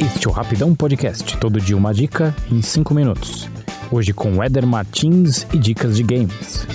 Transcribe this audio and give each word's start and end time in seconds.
Este 0.00 0.26
é 0.26 0.30
o 0.30 0.32
Rapidão 0.32 0.74
Podcast, 0.74 1.36
todo 1.38 1.60
dia 1.60 1.76
uma 1.76 1.92
dica 1.92 2.34
em 2.50 2.62
5 2.62 2.94
minutos. 2.94 3.48
Hoje 3.90 4.12
com 4.12 4.42
Eder 4.42 4.66
Martins 4.66 5.46
e 5.52 5.58
dicas 5.58 5.96
de 5.96 6.02
games. 6.02 6.66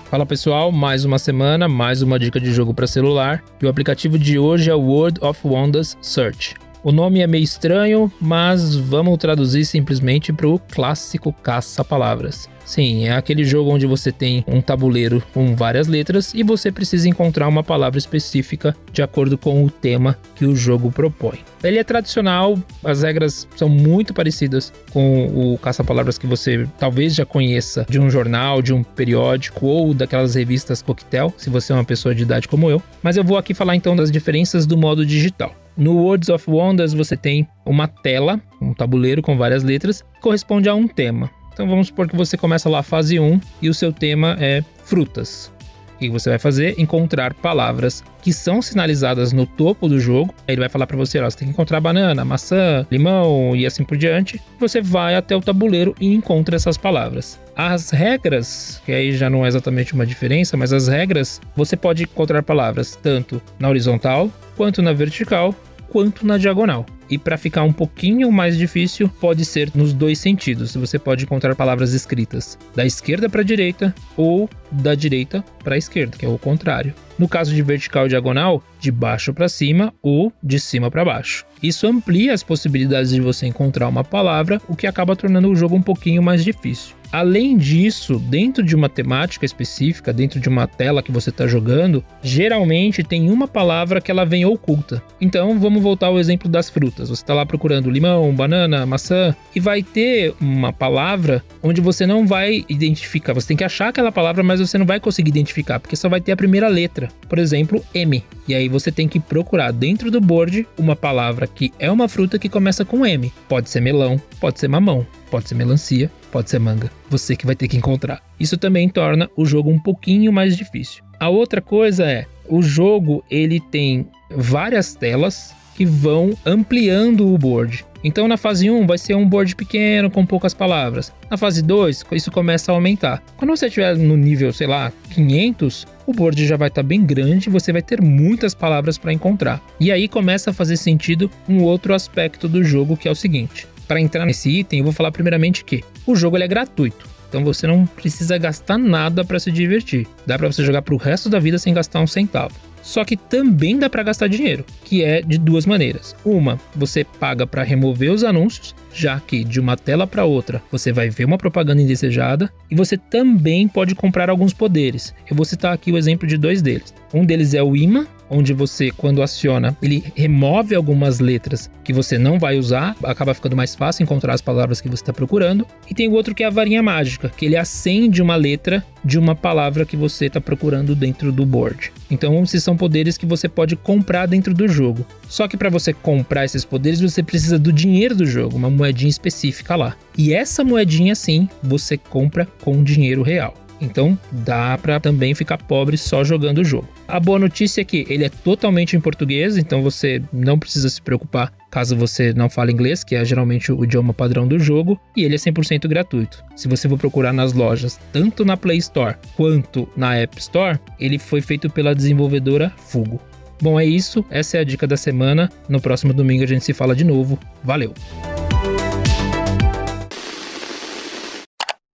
Fala 0.10 0.26
pessoal, 0.26 0.72
mais 0.72 1.06
uma 1.06 1.20
semana, 1.20 1.68
mais 1.68 2.02
uma 2.02 2.18
dica 2.18 2.40
de 2.40 2.52
jogo 2.52 2.74
para 2.74 2.88
celular. 2.88 3.44
E 3.62 3.66
o 3.68 3.70
aplicativo 3.70 4.18
de 4.18 4.40
hoje 4.40 4.68
é 4.68 4.74
o 4.74 4.82
World 4.82 5.24
of 5.24 5.40
Wonders 5.48 5.96
Search. 6.02 6.56
O 6.82 6.94
nome 6.94 7.20
é 7.20 7.28
meio 7.28 7.44
estranho, 7.44 8.10
mas 8.22 8.74
vamos 8.74 9.18
traduzir 9.18 9.66
simplesmente 9.66 10.32
para 10.32 10.48
o 10.48 10.58
clássico 10.58 11.34
caça-palavras. 11.34 12.50
Sim, 12.64 13.06
é 13.08 13.12
aquele 13.12 13.44
jogo 13.44 13.70
onde 13.70 13.86
você 13.86 14.14
tem 14.14 14.46
um 14.48 14.62
tabuleiro 14.62 15.22
com 15.34 15.56
várias 15.56 15.88
letras 15.88 16.34
e 16.34 16.42
você 16.42 16.72
precisa 16.72 17.10
encontrar 17.10 17.50
uma 17.50 17.64
palavra 17.64 17.98
específica 17.98 18.74
de 18.94 19.02
acordo 19.02 19.38
com 19.38 19.66
o 19.66 19.70
tema 19.70 20.18
que 20.36 20.46
o 20.46 20.56
jogo 20.56 20.90
propõe. 20.90 21.40
Ele 21.62 21.80
é 21.80 21.84
tradicional, 21.84 22.58
as 22.82 23.02
regras 23.02 23.46
são 23.58 23.68
muito 23.68 24.14
parecidas 24.14 24.72
com 24.94 25.26
o 25.26 25.58
caça-palavras 25.58 26.18
que 26.18 26.28
você 26.28 26.66
talvez 26.78 27.14
já 27.14 27.26
conheça 27.26 27.86
de 27.90 28.00
um 28.00 28.10
jornal, 28.10 28.62
de 28.62 28.72
um 28.72 28.84
periódico 28.84 29.66
ou 29.66 29.94
daquelas 29.94 30.36
revistas 30.36 30.82
coquetel, 30.82 31.34
se 31.36 31.50
você 31.50 31.74
é 31.74 31.76
uma 31.76 31.84
pessoa 31.84 32.16
de 32.16 32.24
idade 32.24 32.48
como 32.48 32.70
eu. 32.70 32.82
Mas 33.04 33.18
eu 33.18 33.24
vou 33.24 33.38
aqui 33.38 33.54
falar 33.54 33.76
então 33.76 33.98
das 33.98 34.10
diferenças 34.12 34.66
do 34.66 34.78
modo 34.78 35.06
digital. 35.06 35.54
No 35.80 35.94
Words 35.94 36.28
of 36.28 36.52
Wonders 36.52 36.94
você 36.94 37.16
tem 37.16 37.48
uma 37.66 37.88
tela, 37.88 38.42
um 38.62 38.74
tabuleiro 38.74 39.22
com 39.22 39.38
várias 39.38 39.64
letras, 39.64 40.02
que 40.02 40.20
corresponde 40.20 40.68
a 40.68 40.76
um 40.76 40.86
tema. 40.86 41.32
Então 41.54 41.66
vamos 41.70 41.88
supor 41.88 42.06
que 42.06 42.18
você 42.18 42.36
começa 42.36 42.68
lá 42.68 42.80
a 42.80 42.84
fase 42.84 43.18
1 43.18 43.40
e 43.62 43.70
o 43.70 43.74
seu 43.74 43.94
tema 43.94 44.36
é 44.42 44.62
frutas. 44.84 45.50
O 45.96 46.00
que 46.00 46.10
você 46.10 46.32
vai 46.32 46.40
fazer? 46.40 46.76
Encontrar 46.78 47.34
palavras 47.34 48.04
que 48.22 48.34
são 48.34 48.62
sinalizadas 48.62 49.32
no 49.32 49.46
topo 49.46 49.88
do 49.88 50.02
jogo. 50.02 50.34
Aí 50.46 50.56
ele 50.56 50.60
vai 50.60 50.70
falar 50.70 50.86
para 50.86 50.98
você, 50.98 51.18
ó, 51.20 51.30
você 51.30 51.38
tem 51.38 51.48
que 51.48 51.54
encontrar 51.54 51.80
banana, 51.80 52.26
maçã, 52.26 52.86
limão 52.92 53.56
e 53.56 53.66
assim 53.66 53.86
por 53.86 53.98
diante. 53.98 54.42
Você 54.60 54.82
vai 54.82 55.16
até 55.16 55.34
o 55.34 55.42
tabuleiro 55.42 55.96
e 56.00 56.14
encontra 56.14 56.58
essas 56.58 56.78
palavras. 56.78 57.40
As 57.56 57.90
regras, 57.90 58.82
que 58.86 58.92
aí 58.92 59.14
já 59.14 59.30
não 59.30 59.46
é 59.46 59.48
exatamente 59.48 59.94
uma 59.94 60.06
diferença, 60.06 60.58
mas 60.58 60.74
as 60.74 60.90
regras, 60.90 61.40
você 61.56 61.78
pode 61.78 62.04
encontrar 62.04 62.44
palavras 62.44 62.98
tanto 63.02 63.42
na 63.58 63.70
horizontal 63.70 64.30
quanto 64.58 64.82
na 64.82 64.92
vertical 64.92 65.56
quanto 65.90 66.26
na 66.26 66.38
diagonal. 66.38 66.86
E 67.10 67.18
para 67.18 67.38
ficar 67.38 67.64
um 67.64 67.74
pouquinho 67.74 68.32
mais 68.32 68.58
difícil, 68.58 69.10
pode 69.20 69.44
ser 69.44 69.72
nos 69.74 69.94
dois 69.94 70.20
sentidos. 70.20 70.76
Você 70.76 71.00
pode 71.00 71.24
encontrar 71.24 71.56
palavras 71.56 71.94
escritas 71.94 72.58
da 72.76 72.86
esquerda 72.86 73.28
para 73.28 73.42
a 73.42 73.44
direita 73.44 73.94
ou 74.16 74.48
da 74.72 74.96
direita 74.96 75.44
para 75.64 75.76
a 75.76 75.78
esquerda, 75.78 76.18
que 76.18 76.26
é 76.26 76.30
o 76.30 76.38
contrário. 76.38 76.94
No 77.18 77.28
caso 77.28 77.54
de 77.54 77.62
vertical 77.62 78.06
e 78.06 78.10
diagonal, 78.10 78.64
de 78.80 78.92
baixo 78.92 79.34
para 79.34 79.50
cima 79.50 79.94
ou 80.02 80.32
de 80.42 80.60
cima 80.60 80.90
para 80.90 81.04
baixo. 81.04 81.46
Isso 81.62 81.86
amplia 81.86 82.34
as 82.34 82.44
possibilidades 82.44 83.12
de 83.12 83.20
você 83.20 83.46
encontrar 83.46 83.90
uma 83.90 84.04
palavra, 84.04 84.62
o 84.68 84.76
que 84.76 84.88
acaba 84.88 85.16
tornando 85.16 85.50
o 85.50 85.56
jogo 85.56 85.76
um 85.76 85.82
pouquinho 85.82 86.24
mais 86.24 86.44
difícil. 86.44 86.96
Além 87.12 87.58
disso, 87.58 88.20
dentro 88.20 88.64
de 88.64 88.76
uma 88.76 88.88
temática 88.88 89.44
específica, 89.44 90.14
dentro 90.14 90.40
de 90.40 90.48
uma 90.48 90.68
tela 90.68 91.02
que 91.02 91.12
você 91.12 91.32
está 91.32 91.48
jogando, 91.48 92.06
geralmente 92.22 93.04
tem 93.04 93.32
uma 93.32 93.48
palavra 93.48 94.00
que 94.00 94.12
ela 94.12 94.24
vem 94.24 94.46
oculta. 94.46 95.02
Então 95.20 95.60
vamos 95.60 95.82
voltar 95.82 96.08
ao 96.08 96.20
exemplo 96.20 96.48
das 96.48 96.70
frutas. 96.70 97.10
Você 97.10 97.24
está 97.24 97.34
lá 97.34 97.48
procurando 97.48 97.90
limão, 97.90 98.32
banana, 98.32 98.86
maçã 98.86 99.36
e 99.56 99.60
vai 99.60 99.82
ter 99.82 100.36
uma 100.40 100.72
palavra 100.72 101.44
onde 101.64 101.82
você 101.82 102.06
não 102.06 102.28
vai 102.28 102.64
identificar. 102.70 103.34
Você 103.34 103.48
tem 103.48 103.58
que 103.58 103.64
achar 103.64 103.88
aquela 103.88 104.12
palavra, 104.12 104.44
mas 104.60 104.70
você 104.70 104.78
não 104.78 104.86
vai 104.86 105.00
conseguir 105.00 105.30
identificar 105.30 105.80
porque 105.80 105.96
só 105.96 106.10
vai 106.10 106.20
ter 106.20 106.32
a 106.32 106.38
primeira 106.38 106.68
letra. 106.68 107.10
Por 107.28 107.40
exemplo, 107.40 107.84
M. 107.94 108.24
E 108.48 108.54
aí 108.54 108.68
você 108.68 108.92
tem 108.92 109.08
que 109.08 109.20
procurar 109.20 109.72
dentro 109.72 110.12
do 110.12 110.20
board 110.20 110.68
uma 110.78 110.96
palavra 110.96 111.48
que 111.48 111.72
é 111.80 111.90
uma 111.92 112.08
fruta 112.08 112.38
que 112.38 112.50
começa 112.50 112.84
com 112.84 113.06
M. 113.06 113.32
Pode 113.48 113.70
ser 113.70 113.80
melão, 113.80 114.22
pode 114.40 114.60
ser 114.60 114.68
mamão, 114.68 115.06
pode 115.32 115.48
ser 115.48 115.56
melancia, 115.56 116.12
pode 116.32 116.50
ser 116.50 116.60
manga. 116.60 116.92
Você 117.10 117.36
que 117.36 117.46
vai 117.46 117.56
ter 117.56 117.68
que 117.68 117.78
encontrar. 117.78 118.22
Isso 118.40 118.58
também 118.58 118.90
torna 118.90 119.30
o 119.36 119.46
jogo 119.46 119.70
um 119.70 119.80
pouquinho 119.80 120.32
mais 120.34 120.58
difícil. 120.58 121.04
A 121.20 121.30
outra 121.30 121.62
coisa 121.62 122.06
é, 122.06 122.26
o 122.48 122.62
jogo 122.62 123.24
ele 123.30 123.60
tem 123.60 124.08
várias 124.30 124.94
telas 124.94 125.54
que 125.76 125.86
vão 125.86 126.38
ampliando 126.46 127.34
o 127.34 127.38
board. 127.38 127.86
Então 128.04 128.28
na 128.28 128.38
fase 128.38 128.70
1 128.70 128.88
vai 128.88 128.98
ser 128.98 129.16
um 129.16 129.28
board 129.28 129.56
pequeno 129.56 130.10
com 130.10 130.26
poucas 130.26 130.54
palavras. 130.54 131.12
Na 131.30 131.38
fase 131.38 131.62
2, 131.62 132.06
isso 132.14 132.32
começa 132.32 132.72
a 132.72 132.76
aumentar. 132.76 133.22
Quando 133.36 133.52
você 133.52 133.68
estiver 133.68 133.96
no 133.98 134.16
nível, 134.16 134.54
sei 134.54 134.68
lá, 134.68 134.92
500, 135.12 135.88
o 136.06 136.14
board 136.14 136.46
já 136.48 136.58
vai 136.58 136.70
estar 136.70 136.82
tá 136.82 136.88
bem 136.88 137.04
grande 137.06 137.50
e 137.50 137.52
você 137.52 137.72
vai 137.72 137.82
ter 137.82 138.02
muitas 138.02 138.54
palavras 138.54 138.98
para 138.98 139.14
encontrar. 139.14 139.62
E 139.80 139.92
aí 139.92 140.08
começa 140.08 140.52
a 140.52 140.54
fazer 140.54 140.78
sentido 140.78 141.30
um 141.48 141.62
outro 141.64 141.94
aspecto 141.94 142.48
do 142.48 142.64
jogo 142.64 142.98
que 142.98 143.08
é 143.08 143.12
o 143.12 143.16
seguinte: 143.16 143.68
para 143.88 144.00
entrar 144.00 144.26
nesse 144.26 144.50
item, 144.50 144.80
eu 144.80 144.86
vou 144.86 144.94
falar 144.94 145.12
primeiramente 145.12 145.64
que 145.64 145.84
o 146.06 146.16
jogo 146.16 146.38
é 146.38 146.48
gratuito. 146.48 147.08
Então 147.28 147.44
você 147.44 147.68
não 147.68 147.86
precisa 147.86 148.38
gastar 148.40 148.78
nada 148.78 149.24
para 149.24 149.40
se 149.40 149.52
divertir. 149.52 150.08
Dá 150.26 150.38
para 150.38 150.52
você 150.52 150.64
jogar 150.64 150.82
para 150.82 150.96
o 150.96 150.98
resto 150.98 151.30
da 151.30 151.38
vida 151.38 151.60
sem 151.60 151.74
gastar 151.74 152.00
um 152.00 152.08
centavo. 152.08 152.56
Só 152.82 153.04
que 153.04 153.18
também 153.18 153.78
dá 153.78 153.90
para 153.90 154.04
gastar 154.04 154.28
dinheiro, 154.28 154.66
que 154.84 155.04
é 155.04 155.22
de 155.22 155.38
duas 155.38 155.66
maneiras. 155.66 156.16
Uma, 156.24 156.60
você 156.76 157.04
paga 157.04 157.46
para 157.46 157.64
remover 157.64 158.12
os 158.12 158.24
anúncios, 158.24 158.76
já 158.94 159.20
que 159.20 159.44
de 159.44 159.60
uma 159.60 159.78
tela 159.78 160.08
para 160.08 160.26
outra 160.26 160.62
você 160.72 160.92
vai 160.92 161.10
ver 161.10 161.26
uma 161.26 161.38
propaganda 161.38 161.82
indesejada, 161.82 162.52
e 162.70 162.76
você 162.76 162.98
também 162.98 163.68
pode 163.68 163.96
comprar 163.96 164.30
alguns 164.30 164.54
poderes. 164.54 165.14
Eu 165.30 165.36
vou 165.36 165.46
citar 165.46 165.74
aqui 165.74 165.92
o 165.92 165.98
exemplo 165.98 166.28
de 166.28 166.38
dois 166.38 166.62
deles. 166.62 166.94
Um 167.14 167.26
deles 167.26 167.54
é 167.54 167.64
o 167.64 167.76
imã, 167.76 168.06
onde 168.30 168.54
você, 168.54 168.92
quando 168.92 169.24
aciona, 169.24 169.76
ele 169.82 170.04
remove 170.16 170.76
algumas 170.76 171.20
letras 171.20 171.70
que 171.84 171.92
você 171.92 172.18
não 172.18 172.38
vai 172.38 172.58
usar, 172.58 172.96
acaba 173.04 173.34
ficando 173.34 173.56
mais 173.56 173.74
fácil 173.74 174.04
encontrar 174.04 174.36
as 174.36 174.42
palavras 174.42 174.80
que 174.80 174.88
você 174.88 175.02
está 175.02 175.12
procurando. 175.12 175.66
E 175.90 175.96
tem 175.96 176.08
o 176.08 176.14
outro 176.14 176.36
que 176.36 176.44
é 176.44 176.46
a 176.46 176.52
varinha 176.52 176.84
mágica, 176.84 177.30
que 177.36 177.46
ele 177.46 177.58
acende 177.58 178.22
uma 178.22 178.36
letra 178.36 178.86
de 179.04 179.18
uma 179.18 179.36
palavra 179.36 179.86
que 179.86 179.98
você 179.98 180.26
está 180.26 180.42
procurando 180.42 180.96
dentro 180.96 181.32
do 181.32 181.46
board. 181.46 181.92
Então, 182.10 182.42
esses 182.44 182.64
são 182.64 182.76
poderes 182.76 183.18
que 183.18 183.26
você 183.26 183.48
pode 183.48 183.76
comprar 183.76 184.26
dentro 184.26 184.54
do 184.54 184.68
jogo. 184.68 185.06
Só 185.28 185.48
que 185.48 185.58
para 185.58 185.70
você 185.70 185.94
comprar 185.94 186.46
esses 186.46 186.66
poderes, 186.66 187.00
você 187.00 187.24
precisa 187.24 187.60
do 187.60 187.72
dinheiro 187.72 188.16
do 188.16 188.26
jogo, 188.26 188.58
uma 188.58 188.70
moedinha 188.70 189.10
específica 189.10 189.76
lá. 189.76 189.96
E 190.18 190.34
essa 190.34 190.64
moedinha, 190.64 191.16
sim, 191.16 191.48
você 191.62 191.98
compra 191.98 192.48
com 192.62 192.84
dinheiro 192.84 193.22
real. 193.22 193.54
Então 193.82 194.18
dá 194.32 194.78
para 194.78 195.00
também 195.00 195.34
ficar 195.34 195.58
pobre 195.58 195.98
só 195.98 196.24
jogando 196.24 196.60
o 196.60 196.64
jogo. 196.64 196.99
A 197.10 197.20
boa 197.20 197.40
notícia 197.40 197.82
é 197.82 197.84
que 197.84 198.06
ele 198.08 198.24
é 198.24 198.30
totalmente 198.30 198.96
em 198.96 199.00
português, 199.00 199.58
então 199.58 199.82
você 199.82 200.22
não 200.32 200.60
precisa 200.60 200.88
se 200.88 201.02
preocupar 201.02 201.52
caso 201.72 201.96
você 201.96 202.34
não 202.34 202.50
fale 202.50 202.72
inglês, 202.72 203.04
que 203.04 203.16
é 203.16 203.26
geralmente 203.26 203.72
o 203.72 203.84
idioma 203.84 204.14
padrão 204.14 204.48
do 204.48 204.60
jogo, 204.60 205.00
e 205.18 205.24
ele 205.24 205.34
é 205.34 205.38
100% 205.38 205.88
gratuito. 205.88 206.44
Se 206.56 206.68
você 206.68 206.88
for 206.88 207.00
procurar 207.00 207.34
nas 207.34 207.54
lojas, 207.54 208.00
tanto 208.14 208.46
na 208.46 208.56
Play 208.56 208.78
Store 208.78 209.16
quanto 209.36 209.90
na 209.98 210.16
App 210.18 210.40
Store, 210.40 210.80
ele 211.00 211.18
foi 211.18 211.42
feito 211.42 211.68
pela 211.68 211.96
desenvolvedora 211.96 212.72
Fugo. 212.78 213.20
Bom, 213.60 213.80
é 213.80 213.86
isso, 213.86 214.24
essa 214.30 214.58
é 214.58 214.60
a 214.62 214.64
dica 214.64 214.86
da 214.86 214.96
semana. 214.96 215.50
No 215.68 215.82
próximo 215.82 216.14
domingo 216.14 216.44
a 216.44 216.48
gente 216.48 216.64
se 216.64 216.74
fala 216.74 216.96
de 216.96 217.04
novo. 217.04 217.40
Valeu! 217.64 217.94